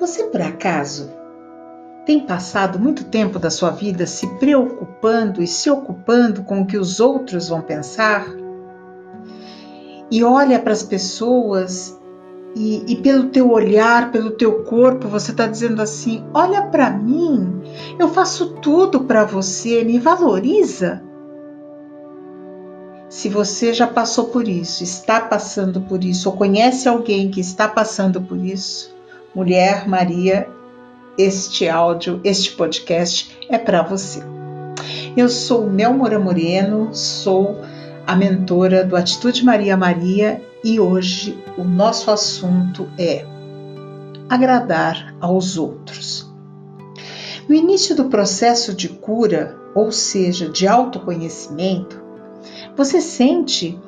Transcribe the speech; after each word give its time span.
Você 0.00 0.24
por 0.24 0.40
acaso 0.40 1.10
tem 2.06 2.20
passado 2.20 2.78
muito 2.78 3.04
tempo 3.04 3.38
da 3.38 3.50
sua 3.50 3.70
vida 3.70 4.06
se 4.06 4.26
preocupando 4.38 5.42
e 5.42 5.46
se 5.46 5.68
ocupando 5.68 6.44
com 6.44 6.62
o 6.62 6.66
que 6.66 6.78
os 6.78 7.00
outros 7.00 7.48
vão 7.48 7.60
pensar? 7.60 8.26
E 10.10 10.22
olha 10.22 10.58
para 10.60 10.72
as 10.72 10.82
pessoas 10.82 11.98
e, 12.54 12.92
e, 12.92 12.96
pelo 13.02 13.28
teu 13.28 13.50
olhar, 13.50 14.10
pelo 14.10 14.30
teu 14.30 14.64
corpo, 14.64 15.06
você 15.06 15.32
está 15.32 15.46
dizendo 15.46 15.82
assim: 15.82 16.24
olha 16.32 16.62
para 16.62 16.90
mim, 16.90 17.60
eu 17.98 18.08
faço 18.08 18.54
tudo 18.54 19.00
para 19.04 19.24
você, 19.24 19.84
me 19.84 19.98
valoriza. 19.98 21.02
Se 23.08 23.28
você 23.28 23.72
já 23.74 23.86
passou 23.86 24.26
por 24.26 24.46
isso, 24.46 24.82
está 24.82 25.20
passando 25.20 25.80
por 25.82 26.04
isso, 26.04 26.30
ou 26.30 26.36
conhece 26.36 26.88
alguém 26.88 27.30
que 27.30 27.40
está 27.40 27.66
passando 27.66 28.20
por 28.20 28.38
isso, 28.38 28.94
mulher 29.34 29.88
Maria, 29.88 30.48
este 31.16 31.68
áudio, 31.68 32.20
este 32.24 32.52
podcast 32.52 33.36
é 33.48 33.58
para 33.58 33.82
você. 33.82 34.22
Eu 35.16 35.28
sou 35.28 35.68
Mel 35.68 35.92
Moura 35.94 36.18
Moreno, 36.18 36.94
sou 36.94 37.56
a 38.06 38.14
mentora 38.16 38.84
do 38.84 38.96
Atitude 38.96 39.44
Maria 39.44 39.76
Maria 39.76 40.42
e 40.64 40.80
hoje 40.80 41.38
o 41.56 41.64
nosso 41.64 42.10
assunto 42.10 42.88
é 42.98 43.24
agradar 44.28 45.14
aos 45.20 45.56
outros. 45.56 46.30
No 47.48 47.54
início 47.54 47.96
do 47.96 48.06
processo 48.06 48.74
de 48.74 48.88
cura, 48.88 49.56
ou 49.74 49.90
seja, 49.90 50.48
de 50.48 50.66
autoconhecimento, 50.66 52.00
você 52.76 53.00
sente 53.00 53.78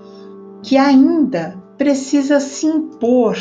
que 0.62 0.76
ainda 0.76 1.56
precisa 1.76 2.40
se 2.40 2.66
impor, 2.66 3.36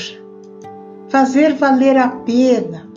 fazer 1.10 1.54
valer 1.56 1.98
a 1.98 2.08
pena, 2.08 2.88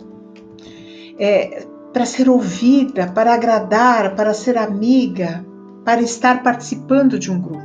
é, 1.19 1.65
para 1.91 2.05
ser 2.05 2.29
ouvida, 2.29 3.07
para 3.07 3.33
agradar, 3.33 4.15
para 4.15 4.33
ser 4.33 4.57
amiga, 4.57 5.45
para 5.83 6.01
estar 6.01 6.41
participando 6.41 7.19
de 7.19 7.31
um 7.31 7.39
grupo. 7.39 7.63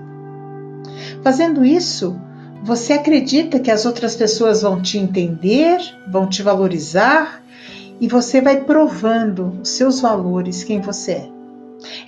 Fazendo 1.22 1.64
isso, 1.64 2.18
você 2.62 2.94
acredita 2.94 3.60
que 3.60 3.70
as 3.70 3.86
outras 3.86 4.16
pessoas 4.16 4.62
vão 4.62 4.82
te 4.82 4.98
entender, 4.98 5.78
vão 6.10 6.28
te 6.28 6.42
valorizar 6.42 7.42
e 8.00 8.08
você 8.08 8.40
vai 8.40 8.64
provando 8.64 9.58
os 9.62 9.70
seus 9.70 10.00
valores, 10.00 10.64
quem 10.64 10.80
você 10.80 11.12
é. 11.12 11.37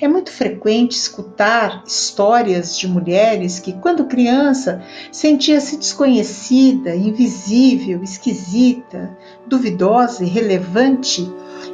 É 0.00 0.08
muito 0.08 0.32
frequente 0.32 0.92
escutar 0.92 1.84
histórias 1.86 2.76
de 2.76 2.88
mulheres 2.88 3.58
que, 3.60 3.72
quando 3.74 4.06
criança, 4.06 4.82
sentia-se 5.12 5.76
desconhecida, 5.76 6.94
invisível, 6.94 8.02
esquisita, 8.02 9.16
duvidosa, 9.46 10.24
irrelevante, 10.24 11.30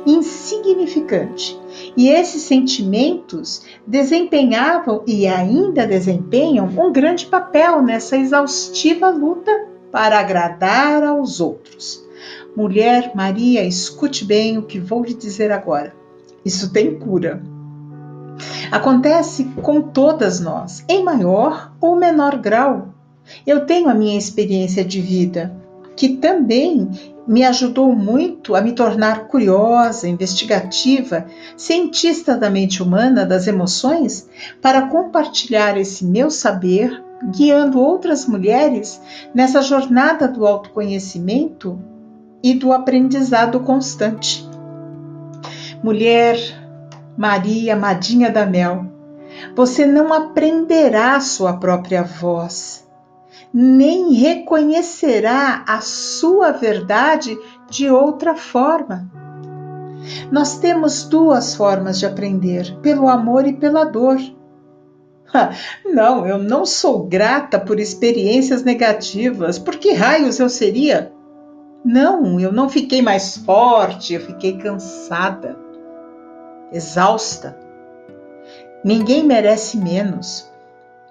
insignificante. 0.07 1.59
E 1.97 2.09
esses 2.09 2.43
sentimentos 2.43 3.63
desempenhavam 3.87 5.03
e 5.07 5.27
ainda 5.27 5.87
desempenham 5.87 6.67
um 6.67 6.93
grande 6.93 7.27
papel 7.27 7.81
nessa 7.83 8.17
exaustiva 8.17 9.09
luta 9.09 9.69
para 9.91 10.19
agradar 10.21 11.03
aos 11.03 11.41
outros. 11.41 12.05
Mulher 12.55 13.13
Maria, 13.15 13.65
escute 13.65 14.25
bem 14.25 14.59
o 14.59 14.63
que 14.63 14.79
vou 14.79 15.05
lhe 15.05 15.15
dizer 15.15 15.53
agora. 15.53 15.95
Isso 16.45 16.73
tem 16.73 16.99
cura. 16.99 17.43
Acontece 18.71 19.45
com 19.63 19.81
todas 19.81 20.41
nós, 20.41 20.85
em 20.89 21.03
maior 21.03 21.73
ou 21.81 21.97
menor 21.97 22.39
grau. 22.39 22.89
Eu 23.47 23.67
tenho 23.67 23.89
a 23.89 23.95
minha 23.95 24.17
experiência 24.17 24.85
de 24.85 25.01
vida, 25.01 25.53
que 25.97 26.17
também 26.17 26.89
me 27.27 27.45
ajudou 27.45 27.95
muito 27.95 28.55
a 28.55 28.61
me 28.61 28.73
tornar 28.73 29.27
curiosa, 29.27 30.09
investigativa, 30.09 31.27
cientista 31.57 32.37
da 32.37 32.49
mente 32.49 32.83
humana, 32.83 33.27
das 33.27 33.47
emoções, 33.47 34.29
para 34.63 34.89
compartilhar 34.89 35.77
esse 35.77 36.05
meu 36.05 36.31
saber, 36.31 37.03
guiando 37.35 37.81
outras 37.81 38.27
mulheres 38.27 39.01
nessa 39.35 39.61
jornada 39.61 40.29
do 40.29 40.47
autoconhecimento 40.47 41.79
e 42.43 42.55
do 42.55 42.73
aprendizado 42.73 43.59
constante. 43.61 44.47
Mulher, 45.83 46.66
Maria, 47.17 47.75
Madinha 47.75 48.31
da 48.31 48.45
Mel, 48.45 48.87
você 49.55 49.87
não 49.87 50.13
aprenderá 50.13 51.19
sua 51.21 51.55
própria 51.55 52.03
voz, 52.03 52.87
nem 53.53 54.13
reconhecerá 54.13 55.65
a 55.67 55.81
sua 55.81 56.53
verdade 56.53 57.37
de 57.71 57.89
outra 57.89 58.35
forma. 58.35 59.11
Nós 60.31 60.59
temos 60.59 61.05
duas 61.05 61.55
formas 61.55 61.99
de 61.99 62.07
aprender, 62.07 62.79
pelo 62.83 63.09
amor 63.09 63.47
e 63.47 63.55
pela 63.55 63.85
dor. 63.85 64.19
Não, 65.85 66.27
eu 66.27 66.39
não 66.39 66.65
sou 66.65 67.05
grata 67.05 67.59
por 67.59 67.81
experiências 67.81 68.63
negativas. 68.63 69.59
Por 69.59 69.77
que 69.77 69.93
raios 69.93 70.39
eu 70.39 70.49
seria? 70.49 71.13
Não, 71.85 72.39
eu 72.39 72.53
não 72.53 72.69
fiquei 72.69 73.03
mais 73.03 73.37
forte, 73.39 74.15
eu 74.15 74.21
fiquei 74.21 74.57
cansada 74.59 75.66
exausta. 76.73 77.57
Ninguém 78.85 79.25
merece 79.25 79.77
menos. 79.77 80.51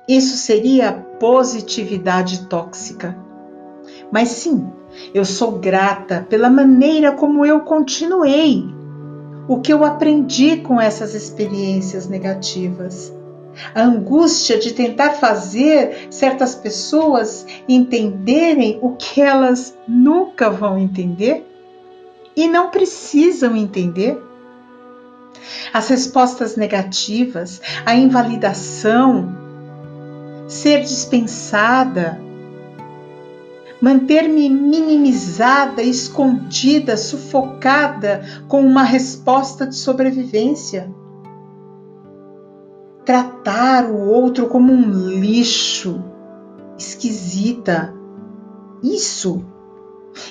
Isso 0.07 0.37
seria 0.37 0.93
positividade 1.19 2.45
tóxica. 2.47 3.17
Mas 4.11 4.29
sim, 4.29 4.69
eu 5.13 5.25
sou 5.25 5.53
grata 5.53 6.25
pela 6.29 6.49
maneira 6.49 7.11
como 7.11 7.45
eu 7.45 7.61
continuei, 7.61 8.63
o 9.47 9.59
que 9.59 9.73
eu 9.73 9.83
aprendi 9.83 10.57
com 10.57 10.79
essas 10.79 11.13
experiências 11.13 12.07
negativas. 12.07 13.13
A 13.73 13.83
angústia 13.83 14.59
de 14.59 14.73
tentar 14.73 15.11
fazer 15.11 16.07
certas 16.09 16.55
pessoas 16.55 17.45
entenderem 17.67 18.79
o 18.81 18.95
que 18.95 19.21
elas 19.21 19.77
nunca 19.87 20.49
vão 20.49 20.77
entender 20.77 21.45
e 22.35 22.47
não 22.47 22.69
precisam 22.69 23.55
entender 23.55 24.21
as 25.73 25.87
respostas 25.89 26.55
negativas, 26.55 27.61
a 27.85 27.95
invalidação, 27.95 29.35
ser 30.47 30.81
dispensada, 30.81 32.19
manter-me 33.81 34.49
minimizada, 34.49 35.81
escondida, 35.81 36.97
sufocada 36.97 38.23
com 38.47 38.61
uma 38.61 38.83
resposta 38.83 39.67
de 39.67 39.75
sobrevivência. 39.75 40.93
Tratar 43.05 43.85
o 43.85 43.99
outro 43.99 44.47
como 44.47 44.73
um 44.73 45.19
lixo, 45.19 46.03
esquisita. 46.77 47.93
Isso, 48.81 49.45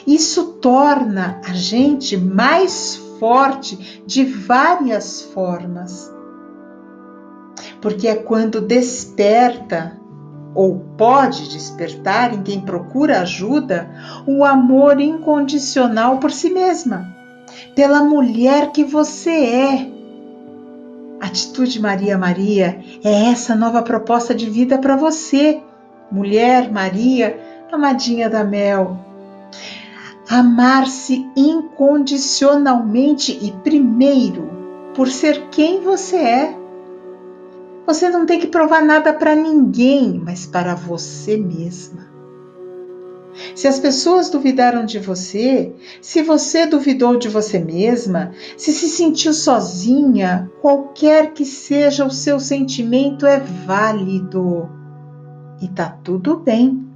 isso 0.06 0.54
torna 0.54 1.40
a 1.44 1.52
gente 1.52 2.16
mais 2.16 2.96
forte 3.24 4.02
de 4.06 4.22
várias 4.22 5.22
formas. 5.22 6.12
Porque 7.80 8.06
é 8.06 8.14
quando 8.14 8.60
desperta 8.60 9.98
ou 10.54 10.84
pode 10.98 11.48
despertar 11.48 12.34
em 12.34 12.42
quem 12.42 12.60
procura 12.60 13.22
ajuda 13.22 13.88
o 14.26 14.44
amor 14.44 15.00
incondicional 15.00 16.18
por 16.18 16.30
si 16.30 16.50
mesma, 16.50 17.16
pela 17.74 18.04
mulher 18.04 18.72
que 18.72 18.84
você 18.84 19.30
é. 19.30 19.90
Atitude 21.18 21.80
Maria 21.80 22.18
Maria 22.18 22.78
é 23.02 23.30
essa 23.30 23.54
nova 23.54 23.80
proposta 23.80 24.34
de 24.34 24.50
vida 24.50 24.76
para 24.76 24.96
você, 24.96 25.62
mulher 26.12 26.70
Maria, 26.70 27.40
amadinha 27.72 28.28
da 28.28 28.44
Mel 28.44 28.98
amar-se 30.28 31.26
incondicionalmente 31.36 33.38
e 33.42 33.52
primeiro 33.62 34.50
por 34.94 35.08
ser 35.08 35.48
quem 35.50 35.80
você 35.80 36.16
é. 36.16 36.58
Você 37.86 38.08
não 38.08 38.24
tem 38.24 38.40
que 38.40 38.46
provar 38.46 38.82
nada 38.82 39.12
para 39.12 39.34
ninguém, 39.34 40.20
mas 40.24 40.46
para 40.46 40.74
você 40.74 41.36
mesma. 41.36 42.14
Se 43.54 43.66
as 43.66 43.80
pessoas 43.80 44.30
duvidaram 44.30 44.86
de 44.86 44.98
você, 44.98 45.72
se 46.00 46.22
você 46.22 46.66
duvidou 46.66 47.16
de 47.16 47.28
você 47.28 47.58
mesma, 47.58 48.32
se 48.56 48.72
se 48.72 48.88
sentiu 48.88 49.32
sozinha, 49.32 50.50
qualquer 50.62 51.32
que 51.32 51.44
seja 51.44 52.06
o 52.06 52.10
seu 52.10 52.38
sentimento 52.38 53.26
é 53.26 53.40
válido 53.40 54.68
e 55.60 55.68
tá 55.68 55.98
tudo 56.02 56.36
bem. 56.36 56.93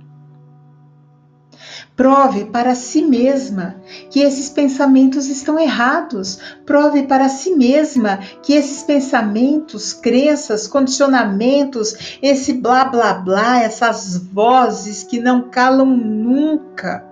Prove 1.98 2.44
para 2.44 2.76
si 2.76 3.02
mesma 3.02 3.74
que 4.08 4.20
esses 4.20 4.48
pensamentos 4.48 5.26
estão 5.26 5.58
errados. 5.58 6.38
Prove 6.64 7.02
para 7.08 7.28
si 7.28 7.56
mesma 7.56 8.18
que 8.40 8.52
esses 8.52 8.84
pensamentos, 8.84 9.92
crenças, 9.92 10.68
condicionamentos, 10.68 12.18
esse 12.22 12.52
blá 12.52 12.84
blá 12.84 13.14
blá, 13.14 13.60
essas 13.60 14.16
vozes 14.16 15.02
que 15.02 15.18
não 15.18 15.50
calam 15.50 15.86
nunca, 15.86 17.04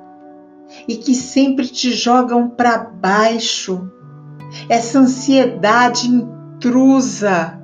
e 0.87 0.97
que 0.97 1.17
sempre 1.17 1.67
te 1.67 1.91
jogam 1.91 2.49
para 2.49 2.79
baixo. 2.79 3.91
Essa 4.69 5.01
ansiedade 5.01 6.07
intrusa. 6.07 7.61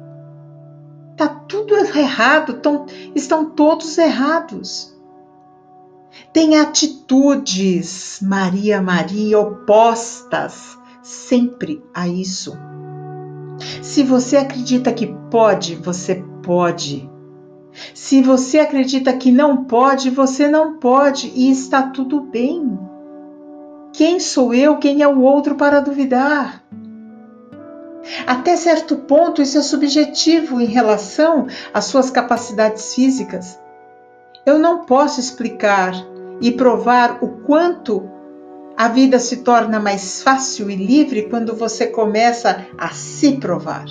Tá 1.17 1.29
tudo 1.29 1.77
errado, 1.77 2.55
tão, 2.55 2.85
estão 3.15 3.45
todos 3.45 3.97
errados. 3.97 4.92
Tem 6.33 6.59
atitudes, 6.59 8.19
Maria 8.23 8.81
Maria, 8.81 9.39
opostas 9.39 10.79
sempre 11.03 11.85
a 11.93 12.09
isso. 12.09 12.57
Se 13.83 14.03
você 14.03 14.39
acredita 14.39 14.93
que 14.93 15.07
pode, 15.31 15.75
você 15.75 16.25
pode. 16.43 17.11
Se 17.95 18.23
você 18.23 18.61
acredita 18.61 19.13
que 19.13 19.31
não 19.31 19.65
pode, 19.65 20.09
você 20.09 20.49
não 20.49 20.79
pode 20.79 21.31
e 21.35 21.51
está 21.51 21.83
tudo 21.83 22.23
bem. 22.23 22.79
Quem 23.93 24.19
sou 24.19 24.55
eu, 24.55 24.79
quem 24.79 25.03
é 25.03 25.09
o 25.09 25.21
outro 25.21 25.55
para 25.55 25.81
duvidar? 25.81 26.65
Até 28.27 28.57
certo 28.57 28.97
ponto, 28.97 29.43
isso 29.43 29.59
é 29.59 29.63
subjetivo 29.63 30.63
em 30.63 30.67
relação 30.67 31.47
às 31.75 31.85
suas 31.85 32.11
capacidades 32.11 32.95
físicas. 32.95 33.61
Eu 34.45 34.59
não 34.59 34.87
posso 34.87 35.21
explicar 35.21 35.93
e 36.43 36.51
provar 36.51 37.19
o 37.23 37.29
quanto 37.29 38.11
a 38.77 38.89
vida 38.89 39.19
se 39.21 39.39
torna 39.39 39.79
mais 39.79 40.23
fácil 40.23 40.69
e 40.69 40.75
livre 40.75 41.29
quando 41.29 41.55
você 41.55 41.87
começa 41.87 42.67
a 42.77 42.89
se 42.89 43.37
provar. 43.37 43.85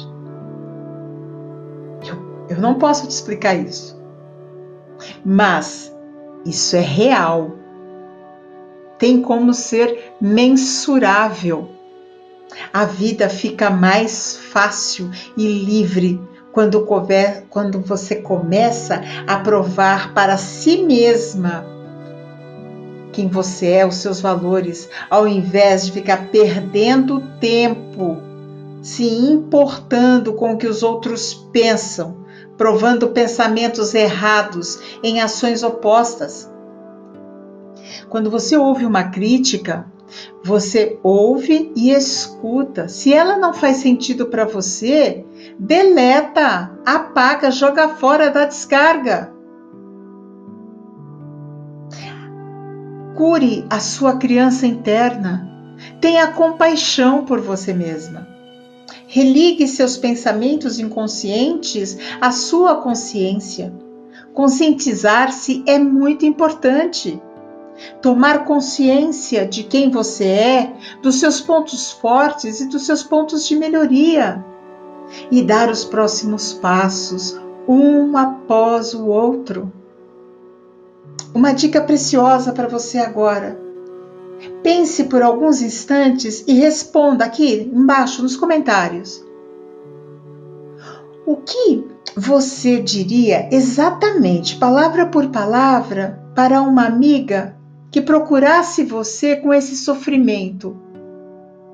Eu, 2.06 2.48
eu 2.50 2.62
não 2.62 2.76
posso 2.76 3.08
te 3.08 3.12
explicar 3.12 3.56
isso. 3.56 3.98
Mas 5.24 5.96
isso 6.46 6.76
é 6.76 6.82
real. 6.82 7.56
Tem 9.00 9.22
como 9.22 9.54
ser 9.54 10.14
mensurável. 10.20 11.70
A 12.74 12.84
vida 12.84 13.30
fica 13.30 13.70
mais 13.70 14.36
fácil 14.36 15.10
e 15.38 15.48
livre 15.48 16.20
quando, 16.52 16.86
quando 17.50 17.80
você 17.80 18.16
começa 18.16 19.02
a 19.26 19.38
provar 19.38 20.14
para 20.14 20.36
si 20.38 20.84
mesma 20.84 21.71
quem 23.12 23.28
você 23.28 23.68
é, 23.68 23.86
os 23.86 23.96
seus 23.96 24.22
valores, 24.22 24.90
ao 25.10 25.28
invés 25.28 25.86
de 25.86 25.92
ficar 25.92 26.30
perdendo 26.30 27.22
tempo 27.40 28.18
se 28.82 29.04
importando 29.06 30.34
com 30.34 30.54
o 30.54 30.58
que 30.58 30.68
os 30.68 30.82
outros 30.82 31.34
pensam, 31.52 32.26
provando 32.58 33.10
pensamentos 33.10 33.94
errados 33.94 34.80
em 35.04 35.22
ações 35.22 35.62
opostas. 35.64 36.50
Quando 38.10 38.30
você 38.30 38.58
ouve 38.58 38.86
uma 38.86 39.06
crítica, 39.06 39.86
você 40.44 41.00
ouve 41.04 41.72
e 41.76 41.92
escuta. 41.92 42.88
Se 42.88 43.14
ela 43.14 43.38
não 43.38 43.54
faz 43.54 43.78
sentido 43.78 44.26
para 44.26 44.46
você, 44.46 45.24
deleta, 45.58 46.72
apaga, 46.86 47.52
joga 47.52 47.90
fora 47.90 48.30
da 48.30 48.46
descarga. 48.46 49.32
Cure 53.16 53.66
a 53.70 53.80
sua 53.80 54.18
criança 54.18 54.66
interna. 54.66 55.48
Tenha 56.00 56.28
compaixão 56.28 57.26
por 57.26 57.42
você 57.42 57.74
mesma. 57.74 58.28
Religue 59.08 59.68
seus 59.68 59.98
pensamentos 59.98 60.80
inconscientes 60.80 61.98
à 62.22 62.32
sua 62.32 62.78
consciência. 62.78 63.74
Conscientizar-se 64.34 65.64
é 65.68 65.78
muito 65.78 66.26
importante. 66.26 67.22
Tomar 68.02 68.46
consciência 68.46 69.46
de 69.46 69.64
quem 69.64 69.90
você 69.90 70.26
é, 70.26 70.74
dos 71.02 71.20
seus 71.20 71.42
pontos 71.42 71.92
fortes 71.92 72.62
e 72.62 72.70
dos 72.70 72.86
seus 72.86 73.04
pontos 73.04 73.46
de 73.46 73.56
melhoria. 73.56 74.44
E 75.30 75.42
dar 75.42 75.70
os 75.70 75.84
próximos 75.84 76.54
passos, 76.54 77.38
um 77.68 78.16
após 78.16 78.94
o 78.94 79.08
outro. 79.08 79.81
Uma 81.34 81.54
dica 81.54 81.82
preciosa 81.82 82.52
para 82.52 82.68
você 82.68 82.98
agora. 82.98 83.58
Pense 84.62 85.06
por 85.06 85.22
alguns 85.22 85.62
instantes 85.62 86.44
e 86.48 86.54
responda 86.54 87.24
aqui 87.24 87.72
embaixo 87.74 88.22
nos 88.22 88.36
comentários. 88.36 89.24
O 91.26 91.38
que 91.38 91.86
você 92.18 92.82
diria 92.82 93.48
exatamente, 93.52 94.58
palavra 94.58 95.06
por 95.06 95.30
palavra, 95.30 96.22
para 96.36 96.62
uma 96.62 96.86
amiga 96.86 97.56
que 97.90 98.02
procurasse 98.02 98.84
você 98.84 99.36
com 99.38 99.54
esse 99.54 99.78
sofrimento? 99.78 100.76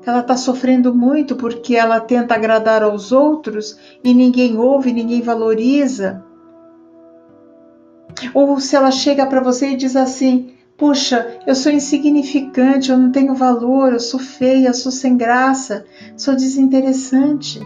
Ela 0.06 0.20
está 0.20 0.38
sofrendo 0.38 0.94
muito 0.94 1.36
porque 1.36 1.76
ela 1.76 2.00
tenta 2.00 2.36
agradar 2.36 2.84
aos 2.84 3.12
outros 3.12 3.78
e 4.04 4.14
ninguém 4.14 4.58
ouve, 4.58 4.94
ninguém 4.94 5.22
valoriza. 5.22 6.24
Ou 8.34 8.60
se 8.60 8.76
ela 8.76 8.92
chega 8.92 9.26
para 9.26 9.42
você 9.42 9.72
e 9.72 9.78
diz 9.78 9.96
assim: 9.96 10.54
Puxa, 10.78 11.40
eu 11.48 11.56
sou 11.56 11.72
insignificante, 11.72 12.92
eu 12.92 12.98
não 12.98 13.12
tenho 13.12 13.34
valor, 13.34 13.94
eu 13.94 14.00
sou 14.00 14.20
feia, 14.20 14.68
eu 14.68 14.74
sou 14.74 14.92
sem 14.92 15.18
graça, 15.18 15.86
sou 16.16 16.36
desinteressante. 16.36 17.60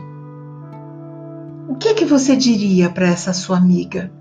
O 1.68 1.76
que 1.76 1.90
é 1.90 1.94
que 1.94 2.06
você 2.06 2.36
diria 2.36 2.90
para 2.90 3.08
essa 3.08 3.34
sua 3.34 3.58
amiga? 3.58 4.12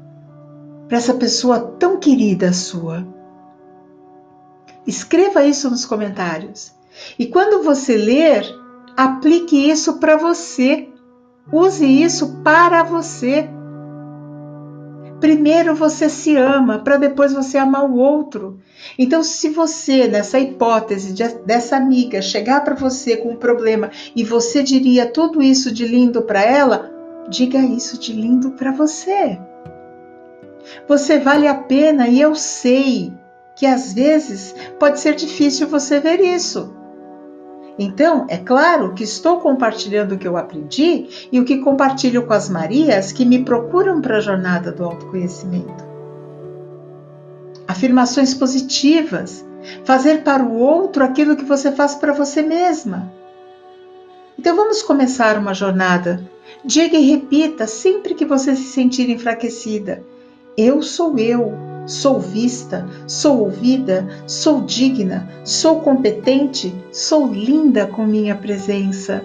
Para 0.88 0.98
essa 0.98 1.14
pessoa 1.14 1.60
tão 1.78 1.98
querida 1.98 2.52
sua? 2.52 3.06
Escreva 4.86 5.44
isso 5.44 5.70
nos 5.70 5.84
comentários. 5.84 6.72
E 7.18 7.26
quando 7.26 7.62
você 7.62 7.96
ler, 7.96 8.44
aplique 8.96 9.70
isso 9.70 9.98
para 9.98 10.16
você. 10.16 10.88
Use 11.52 11.84
isso 11.86 12.42
para 12.42 12.82
você. 12.82 13.48
Primeiro 15.20 15.74
você 15.74 16.08
se 16.08 16.34
ama, 16.36 16.78
para 16.78 16.96
depois 16.96 17.32
você 17.32 17.58
amar 17.58 17.84
o 17.84 17.96
outro. 17.96 18.58
Então, 18.98 19.22
se 19.22 19.50
você, 19.50 20.08
nessa 20.08 20.38
hipótese 20.40 21.12
de, 21.12 21.28
dessa 21.44 21.76
amiga, 21.76 22.22
chegar 22.22 22.64
para 22.64 22.74
você 22.74 23.18
com 23.18 23.32
um 23.32 23.36
problema 23.36 23.90
e 24.16 24.24
você 24.24 24.62
diria 24.62 25.06
tudo 25.06 25.42
isso 25.42 25.70
de 25.70 25.86
lindo 25.86 26.22
para 26.22 26.42
ela, 26.42 26.90
diga 27.28 27.58
isso 27.58 28.00
de 28.00 28.14
lindo 28.14 28.52
para 28.52 28.72
você. 28.72 29.38
Você 30.88 31.18
vale 31.18 31.46
a 31.46 31.54
pena 31.54 32.08
e 32.08 32.20
eu 32.20 32.34
sei 32.34 33.12
que 33.54 33.66
às 33.66 33.92
vezes 33.92 34.54
pode 34.78 35.00
ser 35.00 35.14
difícil 35.14 35.68
você 35.68 36.00
ver 36.00 36.20
isso. 36.20 36.79
Então, 37.82 38.26
é 38.28 38.36
claro 38.36 38.92
que 38.92 39.02
estou 39.02 39.40
compartilhando 39.40 40.14
o 40.14 40.18
que 40.18 40.28
eu 40.28 40.36
aprendi 40.36 41.08
e 41.32 41.40
o 41.40 41.46
que 41.46 41.62
compartilho 41.62 42.26
com 42.26 42.34
as 42.34 42.50
Marias 42.50 43.10
que 43.10 43.24
me 43.24 43.42
procuram 43.42 44.02
para 44.02 44.18
a 44.18 44.20
jornada 44.20 44.70
do 44.70 44.84
autoconhecimento. 44.84 45.82
Afirmações 47.66 48.34
positivas, 48.34 49.42
fazer 49.82 50.22
para 50.22 50.44
o 50.44 50.58
outro 50.58 51.02
aquilo 51.02 51.34
que 51.34 51.44
você 51.46 51.72
faz 51.72 51.94
para 51.94 52.12
você 52.12 52.42
mesma. 52.42 53.10
Então 54.38 54.54
vamos 54.54 54.82
começar 54.82 55.38
uma 55.38 55.54
jornada. 55.54 56.22
Diga 56.62 56.98
e 56.98 57.10
repita 57.10 57.66
sempre 57.66 58.12
que 58.12 58.26
você 58.26 58.54
se 58.56 58.64
sentir 58.64 59.08
enfraquecida: 59.08 60.04
Eu 60.54 60.82
sou 60.82 61.18
eu, 61.18 61.54
sou 61.90 62.20
vista, 62.20 62.86
sou 63.06 63.40
ouvida, 63.40 64.06
sou 64.26 64.62
digna, 64.62 65.28
sou 65.44 65.80
competente, 65.80 66.72
sou 66.92 67.26
linda 67.26 67.86
com 67.86 68.06
minha 68.06 68.34
presença. 68.36 69.24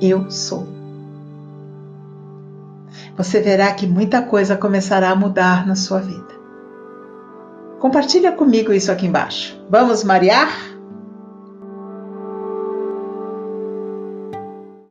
Eu 0.00 0.30
sou. 0.30 0.68
Você 3.16 3.40
verá 3.40 3.72
que 3.72 3.84
muita 3.84 4.22
coisa 4.22 4.56
começará 4.56 5.10
a 5.10 5.16
mudar 5.16 5.66
na 5.66 5.74
sua 5.74 5.98
vida. 5.98 6.38
Compartilha 7.80 8.30
comigo 8.30 8.72
isso 8.72 8.92
aqui 8.92 9.06
embaixo. 9.06 9.60
Vamos 9.68 10.04
marear? 10.04 10.77